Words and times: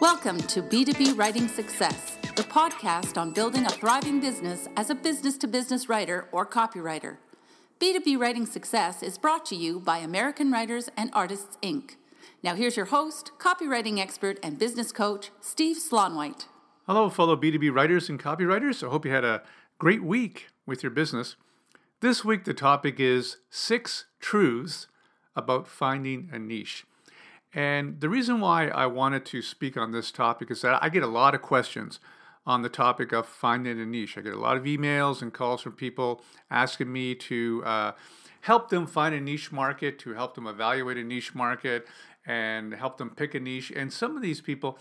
Welcome 0.00 0.38
to 0.44 0.62
B2B 0.62 1.18
Writing 1.18 1.46
Success, 1.46 2.16
the 2.34 2.42
podcast 2.42 3.18
on 3.18 3.32
building 3.32 3.66
a 3.66 3.68
thriving 3.68 4.18
business 4.18 4.66
as 4.74 4.88
a 4.88 4.94
business 4.94 5.36
to 5.36 5.46
business 5.46 5.90
writer 5.90 6.26
or 6.32 6.46
copywriter. 6.46 7.18
B2B 7.78 8.18
Writing 8.18 8.46
Success 8.46 9.02
is 9.02 9.18
brought 9.18 9.44
to 9.44 9.54
you 9.54 9.78
by 9.78 9.98
American 9.98 10.50
Writers 10.50 10.88
and 10.96 11.10
Artists, 11.12 11.58
Inc. 11.62 11.96
Now, 12.42 12.54
here's 12.54 12.78
your 12.78 12.86
host, 12.86 13.32
copywriting 13.38 13.98
expert, 13.98 14.38
and 14.42 14.58
business 14.58 14.90
coach, 14.90 15.32
Steve 15.42 15.76
Slaunwhite. 15.76 16.46
Hello, 16.86 17.10
fellow 17.10 17.36
B2B 17.36 17.70
writers 17.70 18.08
and 18.08 18.18
copywriters. 18.18 18.82
I 18.82 18.90
hope 18.90 19.04
you 19.04 19.10
had 19.10 19.26
a 19.26 19.42
great 19.78 20.02
week 20.02 20.46
with 20.64 20.82
your 20.82 20.90
business. 20.92 21.36
This 22.00 22.24
week, 22.24 22.44
the 22.46 22.54
topic 22.54 22.98
is 22.98 23.36
six 23.50 24.06
truths 24.18 24.86
about 25.36 25.68
finding 25.68 26.30
a 26.32 26.38
niche. 26.38 26.86
And 27.52 28.00
the 28.00 28.08
reason 28.08 28.40
why 28.40 28.68
I 28.68 28.86
wanted 28.86 29.24
to 29.26 29.42
speak 29.42 29.76
on 29.76 29.90
this 29.90 30.12
topic 30.12 30.50
is 30.50 30.62
that 30.62 30.82
I 30.82 30.88
get 30.88 31.02
a 31.02 31.08
lot 31.08 31.34
of 31.34 31.42
questions 31.42 31.98
on 32.46 32.62
the 32.62 32.68
topic 32.68 33.12
of 33.12 33.26
finding 33.26 33.80
a 33.80 33.86
niche. 33.86 34.16
I 34.16 34.20
get 34.20 34.34
a 34.34 34.38
lot 34.40 34.56
of 34.56 34.64
emails 34.64 35.20
and 35.20 35.32
calls 35.32 35.62
from 35.62 35.72
people 35.72 36.22
asking 36.50 36.92
me 36.92 37.14
to 37.14 37.62
uh, 37.64 37.92
help 38.42 38.70
them 38.70 38.86
find 38.86 39.14
a 39.14 39.20
niche 39.20 39.52
market, 39.52 39.98
to 40.00 40.14
help 40.14 40.34
them 40.34 40.46
evaluate 40.46 40.96
a 40.96 41.04
niche 41.04 41.34
market, 41.34 41.86
and 42.24 42.72
help 42.74 42.98
them 42.98 43.10
pick 43.10 43.34
a 43.34 43.40
niche. 43.40 43.72
And 43.74 43.92
some 43.92 44.16
of 44.16 44.22
these 44.22 44.40
people 44.40 44.78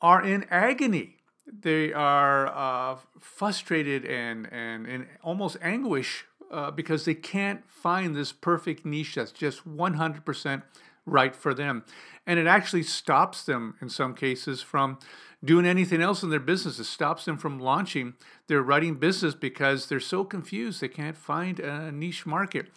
are 0.00 0.22
in 0.22 0.44
agony. 0.50 1.16
They 1.46 1.92
are 1.92 2.48
uh, 2.48 2.98
frustrated 3.20 4.04
and, 4.04 4.52
and 4.52 4.86
in 4.86 5.06
almost 5.22 5.56
anguish 5.62 6.24
uh, 6.50 6.70
because 6.70 7.04
they 7.04 7.14
can't 7.14 7.68
find 7.68 8.14
this 8.14 8.32
perfect 8.32 8.84
niche 8.84 9.14
that's 9.14 9.32
just 9.32 9.66
100% 9.68 10.62
right 11.06 11.34
for 11.34 11.54
them. 11.54 11.84
And 12.26 12.38
it 12.38 12.46
actually 12.46 12.82
stops 12.82 13.44
them 13.44 13.76
in 13.80 13.88
some 13.88 14.14
cases 14.14 14.60
from 14.60 14.98
doing 15.44 15.64
anything 15.64 16.02
else 16.02 16.22
in 16.22 16.30
their 16.30 16.40
business. 16.40 16.78
It 16.78 16.84
stops 16.84 17.24
them 17.24 17.38
from 17.38 17.60
launching 17.60 18.14
their 18.48 18.62
writing 18.62 18.96
business 18.96 19.34
because 19.34 19.86
they're 19.86 20.00
so 20.00 20.24
confused 20.24 20.80
they 20.80 20.88
can't 20.88 21.16
find 21.16 21.60
a 21.60 21.92
niche 21.92 22.26
market. 22.26 22.68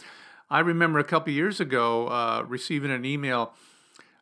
I 0.49 0.59
remember 0.59 0.99
a 0.99 1.03
couple 1.03 1.33
years 1.33 1.59
ago 1.59 2.07
uh, 2.07 2.43
receiving 2.47 2.91
an 2.91 3.05
email 3.05 3.53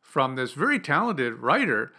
from 0.02 0.35
this 0.35 0.53
very 0.53 0.80
talented 0.80 1.35
writer 1.35 1.91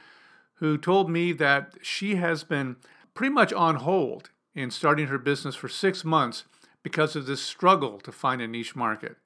who 0.55 0.77
told 0.77 1.11
me 1.11 1.33
that 1.33 1.75
she 1.83 2.17
has 2.17 2.45
been 2.45 2.77
pretty 3.15 3.33
much 3.33 3.53
on 3.53 3.77
hold 3.77 4.31
in 4.55 4.71
starting 4.71 5.07
her 5.07 5.19
business 5.19 5.55
for 5.55 5.69
six 5.69 6.05
months 6.05 6.45
because 6.83 7.15
of 7.15 7.27
this 7.27 7.43
struggle 7.43 7.99
to 8.01 8.11
find 8.11 8.41
a 8.41 8.49
niche 8.49 8.75
market 8.75 9.17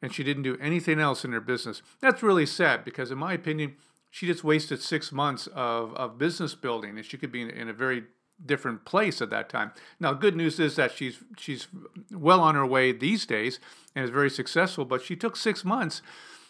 and 0.00 0.12
she 0.12 0.22
didn't 0.22 0.42
do 0.42 0.56
anything 0.60 1.00
else 1.00 1.24
in 1.24 1.32
her 1.32 1.40
business. 1.40 1.82
That's 2.00 2.22
really 2.22 2.46
sad 2.46 2.84
because, 2.84 3.10
in 3.10 3.18
my 3.18 3.32
opinion, 3.32 3.76
she 4.10 4.26
just 4.26 4.44
wasted 4.44 4.80
six 4.80 5.12
months 5.12 5.48
of, 5.48 5.94
of 5.94 6.18
business 6.18 6.54
building 6.54 6.96
and 6.96 7.04
she 7.04 7.18
could 7.18 7.32
be 7.32 7.42
in, 7.42 7.50
in 7.50 7.68
a 7.68 7.72
very 7.72 8.04
different 8.44 8.84
place 8.84 9.20
at 9.20 9.30
that 9.30 9.48
time. 9.48 9.72
Now, 9.98 10.12
good 10.12 10.36
news 10.36 10.60
is 10.60 10.76
that 10.76 10.92
she's 10.92 11.18
she's 11.36 11.66
well 12.12 12.40
on 12.40 12.54
her 12.54 12.66
way 12.66 12.92
these 12.92 13.26
days 13.26 13.58
and 13.94 14.04
is 14.04 14.10
very 14.10 14.30
successful, 14.30 14.84
but 14.84 15.02
she 15.02 15.16
took 15.16 15.36
six 15.36 15.64
months 15.64 16.02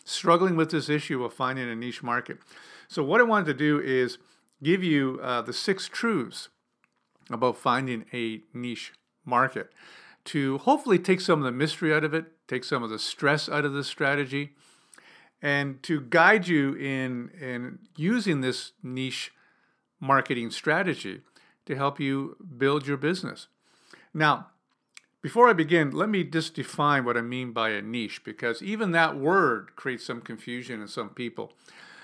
struggling 0.05 0.57
with 0.57 0.71
this 0.71 0.89
issue 0.89 1.25
of 1.25 1.33
finding 1.33 1.69
a 1.69 1.75
niche 1.75 2.03
market. 2.03 2.39
So, 2.89 3.03
what 3.03 3.21
I 3.21 3.25
wanted 3.25 3.47
to 3.47 3.55
do 3.55 3.81
is 3.81 4.19
give 4.63 4.83
you 4.83 5.19
uh, 5.23 5.43
the 5.43 5.53
six 5.53 5.89
truths 5.89 6.49
about 7.31 7.57
finding 7.57 8.05
a 8.13 8.43
niche 8.53 8.93
market 9.25 9.73
to 10.29 10.59
hopefully 10.59 10.99
take 10.99 11.21
some 11.21 11.39
of 11.39 11.45
the 11.45 11.53
mystery 11.53 11.93
out 11.93 12.05
of 12.05 12.13
it, 12.13 12.27
take 12.47 12.65
some 12.65 12.83
of 12.83 12.91
the 12.91 12.99
stress 12.99 13.49
out 13.49 13.65
of 13.65 13.73
the 13.73 13.83
strategy, 13.83 14.55
and 15.41 15.83
to 15.83 16.01
guide 16.01 16.49
you 16.49 16.75
in, 16.75 17.31
in 17.41 17.79
using 17.97 18.41
this 18.41 18.73
niche 18.83 19.33
marketing 20.01 20.51
strategy 20.51 21.23
to 21.65 21.77
help 21.77 21.99
you 21.99 22.37
build 22.57 22.87
your 22.87 22.97
business. 22.97 23.49
Now, 24.13 24.49
before 25.23 25.49
I 25.49 25.53
begin, 25.53 25.91
let 25.91 26.09
me 26.09 26.25
just 26.25 26.55
define 26.55 27.05
what 27.05 27.17
I 27.17 27.23
mean 27.23 27.53
by 27.53 27.71
a 27.71 27.83
niche 27.83 28.23
because 28.23 28.63
even 28.63 28.93
that 28.93 29.17
word 29.17 29.75
creates 29.77 30.05
some 30.05 30.21
confusion 30.21 30.81
in 30.81 30.89
some 30.89 31.09
people. 31.09 31.53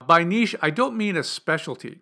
By 0.07 0.25
niche, 0.25 0.57
I 0.61 0.71
don't 0.71 0.97
mean 0.97 1.17
a 1.17 1.23
specialty. 1.23 2.01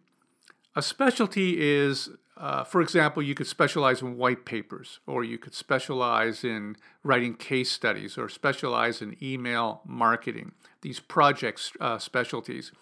A 0.74 0.82
specialty 0.82 1.60
is 1.60 2.10
uh, 2.36 2.64
for 2.64 2.80
example, 2.80 3.22
you 3.22 3.34
could 3.34 3.46
specialize 3.46 4.00
in 4.00 4.16
white 4.16 4.44
papers, 4.44 5.00
or 5.06 5.22
you 5.22 5.38
could 5.38 5.54
specialize 5.54 6.44
in 6.44 6.76
writing 7.02 7.34
case 7.34 7.70
studies, 7.70 8.16
or 8.16 8.28
specialize 8.28 9.02
in 9.02 9.16
email 9.22 9.82
marketing, 9.84 10.52
these 10.80 10.98
project 10.98 11.72
uh, 11.80 11.98
specialties. 11.98 12.72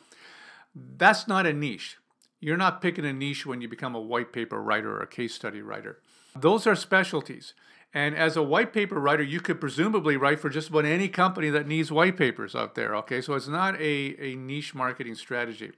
That's 0.74 1.26
not 1.26 1.46
a 1.46 1.52
niche. 1.52 1.96
You're 2.38 2.56
not 2.56 2.80
picking 2.80 3.04
a 3.04 3.12
niche 3.12 3.44
when 3.44 3.60
you 3.60 3.68
become 3.68 3.94
a 3.94 4.00
white 4.00 4.32
paper 4.32 4.62
writer 4.62 4.96
or 4.96 5.02
a 5.02 5.06
case 5.06 5.34
study 5.34 5.60
writer. 5.60 5.98
Those 6.34 6.66
are 6.66 6.76
specialties. 6.76 7.54
And 7.92 8.14
as 8.14 8.36
a 8.36 8.42
white 8.42 8.72
paper 8.72 9.00
writer, 9.00 9.22
you 9.22 9.40
could 9.40 9.60
presumably 9.60 10.16
write 10.16 10.38
for 10.38 10.48
just 10.48 10.68
about 10.68 10.84
any 10.84 11.08
company 11.08 11.50
that 11.50 11.66
needs 11.66 11.90
white 11.90 12.16
papers 12.16 12.54
out 12.54 12.76
there. 12.76 12.94
Okay, 12.96 13.20
so 13.20 13.34
it's 13.34 13.48
not 13.48 13.74
a, 13.80 14.16
a 14.18 14.36
niche 14.36 14.74
marketing 14.74 15.16
strategy. 15.16 15.72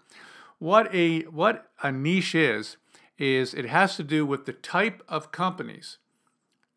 What 0.59 0.95
a 0.95 1.23
what 1.23 1.71
a 1.83 1.91
niche 1.91 2.35
is 2.35 2.77
is 3.23 3.55
it 3.55 3.67
has 3.67 3.95
to 3.97 4.03
do 4.03 4.27
with 4.27 4.47
the 4.47 4.53
type 4.53 5.01
of 5.09 5.31
companies 5.31 5.99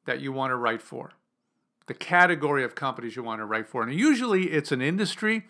that 0.05 0.21
you 0.21 0.31
want 0.31 0.51
to 0.51 0.55
write 0.55 0.81
for, 0.81 1.13
the 1.87 1.93
category 1.95 2.63
of 2.63 2.75
companies 2.75 3.15
you 3.15 3.23
want 3.23 3.41
to 3.41 3.45
write 3.45 3.67
for. 3.67 3.81
And 3.81 3.91
usually 3.91 4.51
it's 4.51 4.71
an 4.71 4.81
industry 4.81 5.45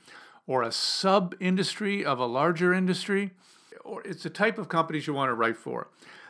or 0.47 0.63
a 0.63 0.72
sub 0.72 1.35
industry 1.41 2.06
of 2.06 2.17
a 2.19 2.25
larger 2.25 2.73
industry, 2.73 3.31
or 3.83 4.01
it's 4.03 4.23
the 4.23 4.29
type 4.29 4.57
of 4.57 4.69
companies 4.69 5.06
you 5.06 5.13
want 5.13 5.29
to 5.29 5.33
write 5.33 5.57
for. 5.57 5.89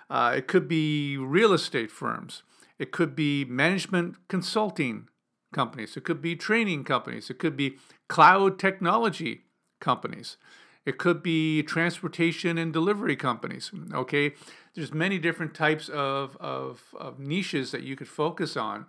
Uh, 0.10 0.34
it 0.36 0.48
could 0.48 0.68
be 0.68 1.16
real 1.16 1.54
estate 1.54 1.92
firms, 1.92 2.42
it 2.80 2.92
could 2.92 3.16
be 3.16 3.46
management 3.46 4.16
consulting 4.28 5.08
companies, 5.54 5.96
it 5.96 6.04
could 6.04 6.22
be 6.24 6.36
training 6.36 6.84
companies, 6.84 7.30
it 7.30 7.38
could 7.38 7.56
be 7.56 7.78
cloud 8.08 8.58
technology 8.58 9.44
companies. 9.80 10.38
It 10.86 10.98
could 11.00 11.24
be 11.24 11.64
transportation 11.64 12.58
and 12.58 12.72
delivery 12.72 13.16
companies. 13.16 13.72
Okay, 13.94 14.34
there's 14.76 14.94
many 14.94 15.18
different 15.18 15.54
types 15.54 15.90
of, 15.90 16.38
of, 16.40 16.84
of 16.98 17.20
niches 17.20 17.72
that 17.72 17.84
you 17.84 17.96
could 17.96 18.08
focus 18.08 18.56
on, 18.56 18.86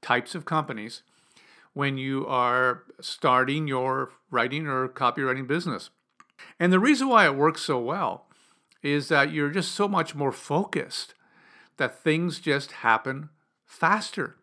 types 0.00 0.34
of 0.34 0.44
companies, 0.44 1.02
when 1.74 1.98
you 1.98 2.26
are 2.26 2.84
starting 3.00 3.68
your 3.68 4.12
writing 4.30 4.66
or 4.66 4.88
copywriting 4.88 5.46
business. 5.46 5.90
And 6.58 6.72
the 6.72 6.80
reason 6.80 7.08
why 7.08 7.26
it 7.26 7.34
works 7.34 7.62
so 7.62 7.78
well 7.78 8.26
is 8.82 9.08
that 9.08 9.32
you're 9.32 9.50
just 9.50 9.72
so 9.72 9.88
much 9.88 10.14
more 10.14 10.32
focused 10.32 11.14
that 11.76 12.02
things 12.02 12.38
just 12.38 12.72
happen 12.72 13.28
faster 13.66 14.36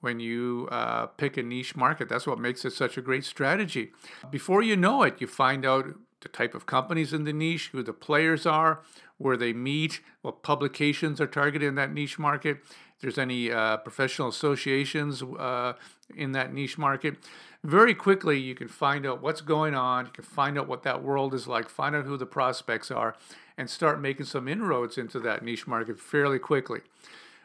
when 0.00 0.20
you 0.20 0.68
uh, 0.70 1.06
pick 1.06 1.36
a 1.36 1.42
niche 1.42 1.74
market. 1.74 2.08
That's 2.08 2.26
what 2.26 2.38
makes 2.38 2.64
it 2.64 2.72
such 2.72 2.96
a 2.96 3.02
great 3.02 3.24
strategy. 3.24 3.92
Before 4.30 4.62
you 4.62 4.76
know 4.76 5.02
it, 5.02 5.20
you 5.20 5.26
find 5.26 5.66
out 5.66 5.86
the 6.20 6.28
type 6.28 6.54
of 6.54 6.66
companies 6.66 7.12
in 7.12 7.24
the 7.24 7.32
niche, 7.32 7.68
who 7.72 7.82
the 7.82 7.92
players 7.92 8.46
are, 8.46 8.80
where 9.18 9.36
they 9.36 9.52
meet, 9.52 10.00
what 10.22 10.42
publications 10.42 11.20
are 11.20 11.26
targeted 11.26 11.68
in 11.68 11.74
that 11.76 11.92
niche 11.92 12.18
market, 12.18 12.58
if 12.96 13.02
there's 13.02 13.18
any 13.18 13.50
uh, 13.50 13.76
professional 13.78 14.28
associations 14.28 15.22
uh, 15.22 15.74
in 16.14 16.32
that 16.32 16.52
niche 16.52 16.78
market. 16.78 17.16
Very 17.64 17.94
quickly, 17.94 18.38
you 18.38 18.54
can 18.54 18.68
find 18.68 19.06
out 19.06 19.20
what's 19.20 19.40
going 19.40 19.74
on, 19.74 20.06
you 20.06 20.12
can 20.12 20.24
find 20.24 20.58
out 20.58 20.68
what 20.68 20.82
that 20.84 21.02
world 21.02 21.34
is 21.34 21.46
like, 21.46 21.68
find 21.68 21.94
out 21.94 22.04
who 22.04 22.16
the 22.16 22.26
prospects 22.26 22.90
are, 22.90 23.16
and 23.56 23.68
start 23.68 24.00
making 24.00 24.26
some 24.26 24.46
inroads 24.46 24.96
into 24.98 25.18
that 25.20 25.44
niche 25.44 25.66
market 25.66 25.98
fairly 25.98 26.38
quickly. 26.38 26.80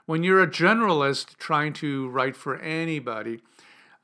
When 0.06 0.24
you're 0.24 0.44
a 0.44 0.48
generalist 0.48 1.38
trying 1.38 1.74
to 1.74 2.10
write 2.10 2.36
for 2.36 2.58
anybody, 2.58 3.40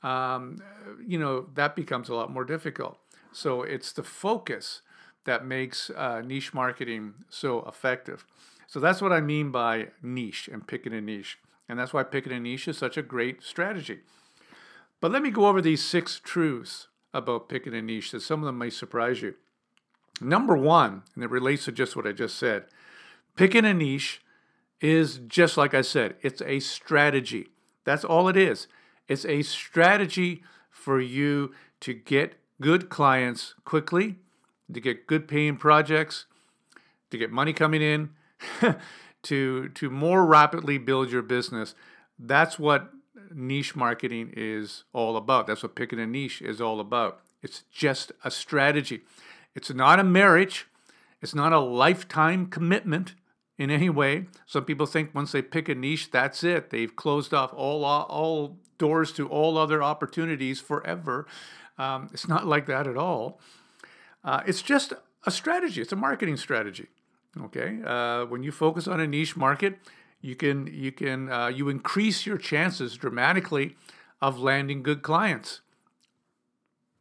um, 0.02 0.62
you 1.06 1.18
know, 1.18 1.46
that 1.54 1.76
becomes 1.76 2.08
a 2.08 2.14
lot 2.14 2.30
more 2.30 2.44
difficult. 2.44 2.98
So 3.32 3.62
it's 3.62 3.92
the 3.92 4.02
focus 4.02 4.82
that 5.24 5.44
makes 5.44 5.90
uh, 5.90 6.22
niche 6.24 6.54
marketing 6.54 7.14
so 7.28 7.62
effective. 7.62 8.24
So 8.66 8.80
that's 8.80 9.02
what 9.02 9.12
I 9.12 9.20
mean 9.20 9.50
by 9.50 9.88
niche 10.02 10.48
and 10.52 10.66
picking 10.66 10.92
a 10.92 11.00
niche. 11.00 11.38
And 11.68 11.78
that's 11.78 11.92
why 11.92 12.02
picking 12.02 12.32
a 12.32 12.40
niche 12.40 12.68
is 12.68 12.78
such 12.78 12.96
a 12.96 13.02
great 13.02 13.42
strategy. 13.42 14.00
But 15.00 15.12
let 15.12 15.22
me 15.22 15.30
go 15.30 15.46
over 15.46 15.60
these 15.60 15.84
six 15.84 16.20
truths 16.22 16.88
about 17.12 17.48
picking 17.48 17.74
a 17.74 17.82
niche 17.82 18.12
that 18.12 18.22
some 18.22 18.40
of 18.40 18.46
them 18.46 18.58
may 18.58 18.70
surprise 18.70 19.22
you. 19.22 19.34
Number 20.20 20.56
one, 20.56 21.02
and 21.14 21.24
it 21.24 21.30
relates 21.30 21.64
to 21.64 21.72
just 21.72 21.96
what 21.96 22.06
I 22.06 22.12
just 22.12 22.36
said, 22.36 22.64
picking 23.36 23.64
a 23.64 23.72
niche 23.72 24.20
is 24.80 25.18
just 25.18 25.56
like 25.56 25.74
I 25.74 25.82
said, 25.82 26.16
it's 26.22 26.42
a 26.42 26.60
strategy. 26.60 27.48
That's 27.84 28.04
all 28.04 28.28
it 28.28 28.36
is. 28.36 28.66
It's 29.08 29.24
a 29.24 29.42
strategy 29.42 30.42
for 30.70 31.00
you 31.00 31.52
to 31.80 31.94
get 31.94 32.34
good 32.60 32.88
clients 32.88 33.54
quickly, 33.64 34.16
to 34.72 34.80
get 34.80 35.06
good 35.06 35.26
paying 35.26 35.56
projects, 35.56 36.26
to 37.10 37.18
get 37.18 37.30
money 37.30 37.52
coming 37.52 37.82
in, 37.82 38.10
to 39.22 39.68
to 39.68 39.90
more 39.90 40.24
rapidly 40.24 40.78
build 40.78 41.10
your 41.10 41.22
business. 41.22 41.74
That's 42.18 42.58
what 42.58 42.90
niche 43.32 43.76
marketing 43.76 44.32
is 44.36 44.84
all 44.92 45.16
about. 45.16 45.46
That's 45.46 45.62
what 45.62 45.74
picking 45.74 46.00
a 46.00 46.06
niche 46.06 46.42
is 46.42 46.60
all 46.60 46.80
about. 46.80 47.20
It's 47.42 47.64
just 47.72 48.12
a 48.24 48.30
strategy. 48.30 49.02
It's 49.54 49.72
not 49.72 49.98
a 49.98 50.04
marriage. 50.04 50.66
It's 51.22 51.34
not 51.34 51.52
a 51.52 51.58
lifetime 51.58 52.46
commitment 52.46 53.14
in 53.58 53.70
any 53.70 53.90
way. 53.90 54.26
Some 54.46 54.64
people 54.64 54.86
think 54.86 55.14
once 55.14 55.32
they 55.32 55.42
pick 55.42 55.68
a 55.68 55.74
niche, 55.74 56.10
that's 56.10 56.42
it. 56.44 56.70
They've 56.70 56.94
closed 56.94 57.34
off 57.34 57.52
all 57.54 57.84
all 57.84 58.58
doors 58.78 59.12
to 59.12 59.28
all 59.28 59.58
other 59.58 59.82
opportunities 59.82 60.60
forever. 60.60 61.26
Um, 61.80 62.08
it's 62.12 62.28
not 62.28 62.46
like 62.46 62.66
that 62.66 62.86
at 62.86 62.98
all. 62.98 63.40
Uh, 64.22 64.42
it's 64.46 64.60
just 64.60 64.92
a 65.24 65.30
strategy. 65.30 65.80
It's 65.80 65.92
a 65.92 65.96
marketing 65.96 66.36
strategy. 66.36 66.88
Okay, 67.44 67.78
uh, 67.86 68.26
when 68.26 68.42
you 68.42 68.52
focus 68.52 68.86
on 68.86 69.00
a 69.00 69.06
niche 69.06 69.36
market, 69.36 69.78
you 70.20 70.36
can 70.36 70.66
you 70.66 70.92
can 70.92 71.32
uh, 71.32 71.46
you 71.46 71.70
increase 71.70 72.26
your 72.26 72.36
chances 72.36 72.96
dramatically 72.96 73.76
of 74.20 74.38
landing 74.38 74.82
good 74.82 75.00
clients. 75.00 75.62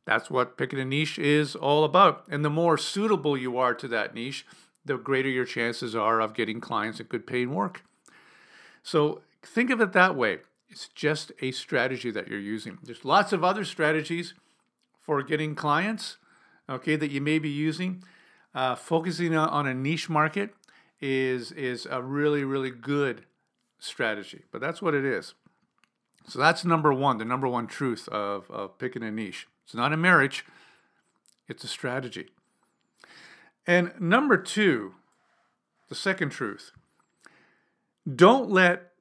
That's 0.05 0.29
what 0.29 0.57
picking 0.57 0.79
a 0.79 0.85
niche 0.85 1.19
is 1.19 1.55
all 1.55 1.83
about. 1.83 2.25
And 2.29 2.45
the 2.45 2.49
more 2.49 2.77
suitable 2.77 3.37
you 3.37 3.57
are 3.57 3.73
to 3.75 3.87
that 3.89 4.15
niche, 4.15 4.45
the 4.85 4.97
greater 4.97 5.29
your 5.29 5.45
chances 5.45 5.93
are 5.93 6.21
of 6.21 6.33
getting 6.33 6.61
clients 6.61 6.99
and 6.99 7.09
good 7.09 7.27
paying 7.27 7.53
work. 7.53 7.83
So 8.81 9.21
think 9.43 9.69
of 9.71 9.81
it 9.81 9.91
that 9.91 10.15
way. 10.15 10.39
It's 10.69 10.87
just 10.87 11.31
a 11.41 11.51
strategy 11.51 12.11
that 12.11 12.27
you're 12.27 12.39
using. 12.39 12.77
There's 12.81 13.03
lots 13.03 13.33
of 13.33 13.43
other 13.43 13.65
strategies 13.65 14.33
for 15.09 15.23
getting 15.23 15.56
clients, 15.56 16.17
okay, 16.69 16.95
that 16.95 17.09
you 17.09 17.19
may 17.19 17.39
be 17.39 17.50
using. 17.50 18.03
Uh, 18.53 18.75
focusing 18.75 19.35
on 19.35 19.65
a 19.65 19.73
niche 19.73 20.07
market 20.07 20.53
is 21.01 21.51
is 21.53 21.88
a 21.89 22.00
really 22.00 22.44
really 22.44 22.69
good 22.69 23.25
strategy, 23.79 24.44
but 24.51 24.61
that's 24.61 24.83
what 24.83 24.94
it 24.94 25.03
is. 25.03 25.33
So 26.27 26.38
that's 26.38 26.63
number 26.63 26.94
one, 26.94 27.17
the 27.17 27.25
number 27.25 27.47
one 27.47 27.65
truth 27.65 28.07
of, 28.09 28.51
of 28.51 28.77
picking 28.77 29.01
a 29.01 29.09
niche. 29.09 29.47
It's 29.65 29.73
not 29.73 29.94
a 29.94 29.97
marriage, 29.97 30.45
it's 31.47 31.63
a 31.63 31.67
strategy. 31.67 32.27
And 33.65 33.91
number 34.00 34.38
two, 34.38 34.94
the 35.88 35.95
second 35.95 36.29
truth, 36.29 36.71
don't 38.06 38.51
let 38.51 38.91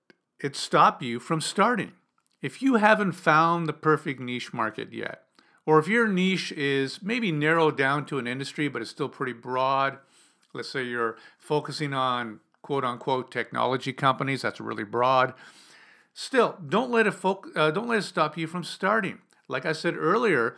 it 0.41 0.57
stop 0.57 1.03
you 1.03 1.21
from 1.21 1.43
starting. 1.43 1.93
If 2.41 2.63
you 2.63 2.77
haven't 2.77 3.13
found 3.13 3.69
the 3.69 3.75
perfect 3.75 4.21
niche 4.21 4.55
market 4.55 4.91
yet, 4.91 5.25
or 5.69 5.79
if 5.79 5.87
your 5.87 6.09
niche 6.09 6.51
is 6.53 7.03
maybe 7.03 7.31
narrowed 7.31 7.77
down 7.77 8.07
to 8.07 8.19
an 8.19 8.27
industry 8.27 8.69
but 8.69 8.81
it's 8.81 8.91
still 8.91 9.11
pretty 9.11 9.35
broad, 9.35 9.99
let's 10.55 10.71
say 10.71 10.83
you're 10.83 11.19
focusing 11.39 11.93
on 11.93 12.41
quote 12.63 12.87
unquote 12.87 13.31
technology 13.31 13.93
companies, 13.93 14.41
that's 14.41 14.63
really 14.63 14.83
broad. 14.83 15.35
Still, 16.15 16.57
don't 16.67 16.91
let 16.91 17.07
it 17.07 17.13
fo- 17.13 17.43
uh, 17.55 17.71
don't 17.71 17.87
let 17.87 17.99
it 17.99 18.05
stop 18.05 18.39
you 18.39 18.47
from 18.47 18.65
starting. 18.65 19.19
Like 19.47 19.67
I 19.67 19.73
said 19.73 19.95
earlier, 19.95 20.57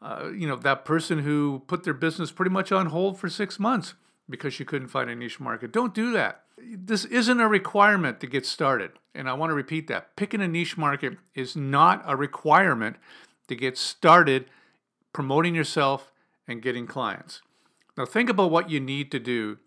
uh, 0.00 0.30
you 0.32 0.46
know 0.46 0.54
that 0.54 0.84
person 0.84 1.18
who 1.18 1.64
put 1.66 1.82
their 1.82 1.92
business 1.92 2.30
pretty 2.30 2.52
much 2.52 2.70
on 2.70 2.86
hold 2.86 3.18
for 3.18 3.28
six 3.28 3.58
months 3.58 3.94
because 4.28 4.54
she 4.54 4.64
couldn't 4.64 4.88
find 4.88 5.10
a 5.10 5.16
niche 5.16 5.40
market. 5.40 5.72
Don't 5.72 5.92
do 5.92 6.12
that. 6.12 6.42
This 6.56 7.04
isn't 7.04 7.40
a 7.40 7.48
requirement 7.48 8.20
to 8.20 8.28
get 8.28 8.46
started. 8.46 8.92
And 9.12 9.28
I 9.28 9.32
want 9.32 9.50
to 9.50 9.54
repeat 9.54 9.88
that. 9.88 10.14
Picking 10.14 10.40
a 10.40 10.46
niche 10.46 10.78
market 10.78 11.14
is 11.34 11.56
not 11.56 12.04
a 12.06 12.14
requirement 12.14 12.94
to 13.50 13.56
get 13.56 13.76
started 13.76 14.46
promoting 15.12 15.56
yourself 15.56 16.12
and 16.46 16.62
getting 16.62 16.86
clients. 16.86 17.42
Now, 17.98 18.06
think 18.06 18.30
about 18.30 18.52
what 18.52 18.70
you 18.70 18.78
need 18.78 19.10
to 19.10 19.18
do 19.18 19.58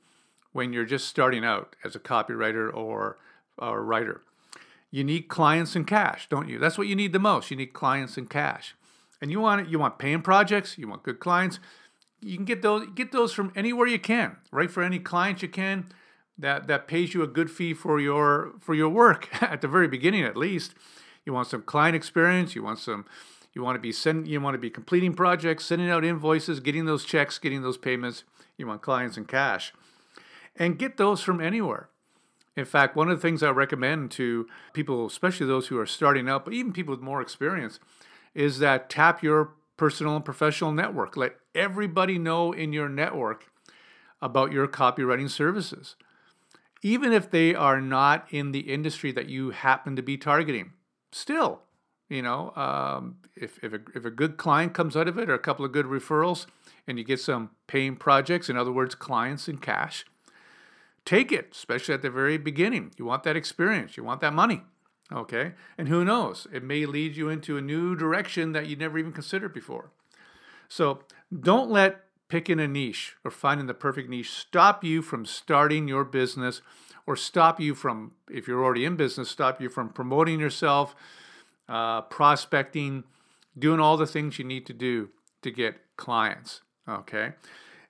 when 0.54 0.72
you're 0.72 0.86
just 0.86 1.06
starting 1.06 1.44
out 1.44 1.76
as 1.84 1.94
a 1.94 2.00
copywriter 2.00 2.74
or 2.74 3.18
a 3.60 3.78
writer. 3.78 4.22
You 4.90 5.04
need 5.04 5.28
clients 5.28 5.76
and 5.76 5.86
cash, 5.86 6.30
don't 6.30 6.48
you? 6.48 6.60
That's 6.60 6.78
what 6.78 6.88
you 6.88 6.96
need 6.96 7.12
the 7.12 7.20
most. 7.20 7.52
You 7.52 7.58
need 7.58 7.74
clients 7.74 8.16
and 8.16 8.30
cash. 8.30 8.74
And 9.22 9.30
you 9.30 9.42
want 9.42 9.68
you 9.70 9.80
want 9.80 10.00
paying 10.00 10.22
projects, 10.22 10.78
you 10.78 10.88
want 10.88 11.04
good 11.04 11.20
clients. 11.20 11.60
You 12.22 12.38
can 12.38 12.46
get 12.46 12.62
those 12.62 12.88
get 12.96 13.12
those 13.12 13.34
from 13.34 13.52
anywhere 13.54 13.88
you 13.88 14.00
can, 14.00 14.38
right? 14.50 14.72
For 14.72 14.82
any 14.82 15.00
client 15.00 15.42
you 15.42 15.50
can 15.50 15.88
that 16.38 16.68
that 16.68 16.88
pays 16.88 17.14
you 17.14 17.22
a 17.22 17.28
good 17.28 17.52
fee 17.52 17.74
for 17.74 18.00
your 18.00 18.54
for 18.62 18.76
your 18.76 18.90
work 18.90 19.28
at 19.42 19.60
the 19.60 19.68
very 19.68 19.90
beginning 19.90 20.24
at 20.24 20.38
least. 20.38 20.74
You 21.26 21.34
want 21.34 21.48
some 21.48 21.64
client 21.64 21.96
experience, 21.96 22.56
you 22.56 22.64
want 22.64 22.80
some 22.80 23.06
you 23.54 23.62
want 23.62 23.76
to 23.76 23.82
be 23.82 23.92
send, 23.92 24.28
you 24.28 24.42
want 24.42 24.56
to 24.56 24.60
be 24.60 24.70
completing 24.70 25.14
projects, 25.14 25.66
sending 25.66 25.90
out 25.90 26.04
invoices, 26.04 26.60
getting 26.60 26.86
those 26.86 27.06
checks, 27.06 27.38
getting 27.38 27.62
those 27.62 27.78
payments. 27.78 28.24
You 28.58 28.68
want 28.68 28.82
clients 28.82 29.18
in 29.18 29.26
cash. 29.26 29.74
And 30.56 30.78
get 30.78 30.98
those 30.98 31.22
from 31.22 31.42
anywhere. 31.42 31.90
In 32.56 32.66
fact, 32.66 32.96
one 32.96 33.10
of 33.10 33.18
the 33.18 33.22
things 33.22 33.42
I 33.42 33.50
recommend 33.50 34.12
to 34.12 34.48
people, 34.74 35.06
especially 35.08 35.48
those 35.48 35.68
who 35.68 35.80
are 35.80 35.88
starting 35.88 36.30
out, 36.30 36.46
but 36.46 36.54
even 36.54 36.72
people 36.72 36.94
with 36.94 37.02
more 37.02 37.22
experience, 37.22 37.80
is 38.36 38.60
that 38.60 38.90
tap 38.90 39.24
your 39.24 39.54
personal 39.78 40.16
and 40.16 40.26
professional 40.26 40.72
network. 40.72 41.18
Let 41.18 41.36
everybody 41.56 42.20
know 42.20 42.52
in 42.52 42.72
your 42.72 42.90
network 42.90 43.50
about 44.22 44.52
your 44.52 44.68
copywriting 44.68 45.30
services, 45.30 45.96
even 46.84 47.12
if 47.12 47.30
they 47.30 47.56
are 47.56 47.82
not 47.82 48.28
in 48.30 48.52
the 48.52 48.72
industry 48.72 49.12
that 49.12 49.28
you 49.30 49.50
happen 49.50 49.96
to 49.96 50.04
be 50.04 50.18
targeting. 50.18 50.74
Still, 51.12 51.62
you 52.14 52.22
know, 52.22 52.56
um, 52.56 53.18
if, 53.36 53.58
if, 53.64 53.74
a, 53.74 53.80
if 53.96 54.06
a 54.06 54.12
good 54.12 54.38
client 54.38 54.74
comes 54.76 54.96
out 54.96 55.08
of 55.08 55.18
it 55.18 55.30
or 55.30 55.34
a 55.34 55.40
couple 55.40 55.66
of 55.66 55.72
good 55.72 55.88
referrals 55.88 56.46
and 56.88 57.00
you 57.00 57.04
get 57.04 57.20
some 57.20 57.50
paying 57.66 57.96
projects, 57.96 58.50
in 58.50 58.56
other 58.56 58.72
words, 58.72 58.94
clients 58.94 59.48
in 59.48 59.58
cash, 59.58 60.06
take 61.06 61.32
it, 61.32 61.50
especially 61.52 61.96
at 61.96 62.04
the 62.04 62.12
very 62.12 62.38
beginning. 62.38 62.92
You 62.98 63.06
want 63.06 63.24
that 63.24 63.36
experience, 63.36 63.98
you 63.98 64.04
want 64.04 64.22
that 64.22 64.34
money. 64.34 64.62
Okay? 65.12 65.54
And 65.76 65.90
who 65.90 66.06
knows? 66.06 66.46
It 66.54 66.64
may 66.64 66.86
lead 66.86 67.18
you 67.18 67.30
into 67.30 67.58
a 67.58 67.62
new 67.62 67.96
direction 67.96 68.52
that 68.52 68.68
you 68.68 68.76
never 68.76 69.00
even 69.00 69.12
considered 69.12 69.54
before. 69.54 69.90
So 70.70 71.00
don't 71.38 71.72
let 71.72 72.02
picking 72.30 72.60
a 72.60 72.68
niche 72.68 73.16
or 73.24 73.32
finding 73.32 73.66
the 73.66 73.74
perfect 73.74 74.08
niche 74.08 74.32
stop 74.32 74.84
you 74.84 75.02
from 75.02 75.26
starting 75.26 75.88
your 75.88 76.04
business 76.04 76.62
or 77.08 77.16
stop 77.16 77.60
you 77.60 77.74
from, 77.74 78.12
if 78.30 78.48
you're 78.48 78.64
already 78.64 78.86
in 78.86 78.96
business, 78.96 79.30
stop 79.30 79.60
you 79.60 79.68
from 79.68 79.90
promoting 79.90 80.40
yourself 80.40 80.96
uh, 81.70 82.02
prospecting, 82.02 83.04
doing 83.58 83.80
all 83.80 83.98
the 83.98 84.08
things 84.08 84.38
you 84.40 84.46
need 84.46 84.66
to 84.66 84.74
do 84.74 85.10
to 85.42 85.52
get 85.52 85.76
clients. 85.98 86.62
Okay. 86.88 87.34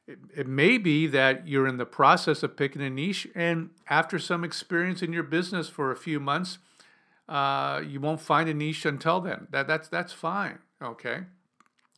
It, 0.08 0.20
it 0.36 0.48
may 0.48 0.78
be 0.78 1.08
that 1.08 1.48
you're 1.48 1.68
in 1.68 1.78
the 1.78 1.86
process 1.86 2.44
of 2.44 2.58
picking 2.58 2.82
a 2.82 2.90
niche, 2.90 3.28
and 3.36 3.70
after 3.90 4.20
some 4.20 4.44
experience 4.44 5.02
in 5.02 5.14
your 5.14 5.24
business 5.24 5.70
for 5.70 5.92
a 5.92 5.96
few 5.96 6.20
months, 6.20 6.58
uh, 7.30 7.82
you 7.88 8.00
won't 8.00 8.22
find 8.22 8.50
a 8.50 8.54
niche 8.54 8.86
until 8.86 9.22
then. 9.22 9.48
That, 9.52 9.68
that's, 9.68 9.88
that's 9.88 10.12
fine. 10.12 10.60
Okay. 10.82 11.22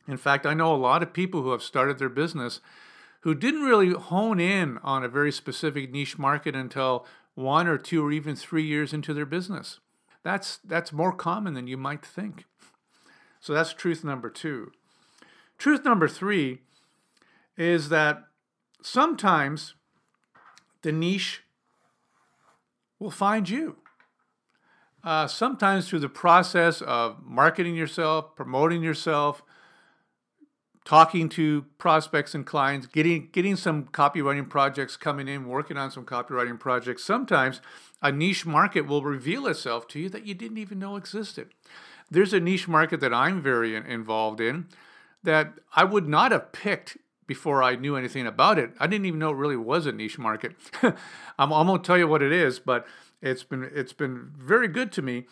In 0.06 0.16
fact, 0.16 0.46
I 0.46 0.54
know 0.54 0.72
a 0.72 0.76
lot 0.76 1.02
of 1.02 1.12
people 1.12 1.42
who 1.42 1.50
have 1.50 1.62
started 1.62 1.98
their 1.98 2.08
business 2.08 2.60
who 3.20 3.34
didn't 3.34 3.62
really 3.62 3.90
hone 3.90 4.38
in 4.38 4.78
on 4.84 5.02
a 5.02 5.08
very 5.08 5.32
specific 5.32 5.90
niche 5.90 6.16
market 6.16 6.54
until 6.54 7.04
one 7.34 7.66
or 7.66 7.76
two 7.76 8.06
or 8.06 8.12
even 8.12 8.36
three 8.36 8.64
years 8.64 8.92
into 8.92 9.12
their 9.12 9.26
business. 9.26 9.80
That's, 10.26 10.56
that's 10.64 10.92
more 10.92 11.12
common 11.12 11.54
than 11.54 11.68
you 11.68 11.76
might 11.76 12.04
think. 12.04 12.46
So 13.38 13.52
that's 13.52 13.72
truth 13.72 14.02
number 14.02 14.28
two. 14.28 14.72
Truth 15.56 15.84
number 15.84 16.08
three 16.08 16.62
is 17.56 17.90
that 17.90 18.24
sometimes 18.82 19.74
the 20.82 20.90
niche 20.90 21.44
will 22.98 23.12
find 23.12 23.48
you. 23.48 23.76
Uh, 25.04 25.28
sometimes 25.28 25.88
through 25.88 26.00
the 26.00 26.08
process 26.08 26.82
of 26.82 27.22
marketing 27.22 27.76
yourself, 27.76 28.34
promoting 28.34 28.82
yourself, 28.82 29.44
talking 30.86 31.28
to 31.28 31.66
prospects 31.78 32.34
and 32.34 32.46
clients, 32.46 32.86
getting 32.86 33.28
getting 33.32 33.56
some 33.56 33.84
copywriting 33.86 34.48
projects 34.48 34.96
coming 34.96 35.28
in, 35.28 35.46
working 35.46 35.76
on 35.76 35.90
some 35.90 36.06
copywriting 36.06 36.58
projects. 36.58 37.04
Sometimes 37.04 37.60
a 38.00 38.10
niche 38.10 38.46
market 38.46 38.86
will 38.86 39.02
reveal 39.02 39.46
itself 39.48 39.86
to 39.88 39.98
you 39.98 40.08
that 40.08 40.24
you 40.24 40.32
didn't 40.32 40.58
even 40.58 40.78
know 40.78 40.96
existed. 40.96 41.48
There's 42.10 42.32
a 42.32 42.40
niche 42.40 42.68
market 42.68 43.00
that 43.00 43.12
I'm 43.12 43.42
very 43.42 43.74
involved 43.74 44.40
in 44.40 44.68
that 45.24 45.54
I 45.74 45.82
would 45.82 46.06
not 46.06 46.30
have 46.30 46.52
picked 46.52 46.96
before 47.26 47.64
I 47.64 47.74
knew 47.74 47.96
anything 47.96 48.24
about 48.24 48.56
it. 48.56 48.70
I 48.78 48.86
didn't 48.86 49.06
even 49.06 49.18
know 49.18 49.30
it 49.30 49.36
really 49.36 49.56
was 49.56 49.86
a 49.86 49.92
niche 49.92 50.18
market. 50.18 50.54
I'm, 51.38 51.48
going 51.48 51.82
to 51.82 51.84
tell 51.84 51.98
you 51.98 52.06
what 52.06 52.22
it 52.22 52.30
is, 52.30 52.60
but 52.60 52.86
it's 53.20 53.42
been 53.42 53.68
it's 53.74 53.92
been 53.92 54.30
very 54.36 54.68
good 54.68 54.92
to 54.92 55.02
me. 55.02 55.26